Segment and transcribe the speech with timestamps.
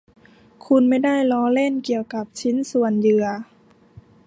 [0.65, 3.25] คุณไม่ได้ล้อเล่นเกี่ยวกับชิ้นส่วนเหยื่อ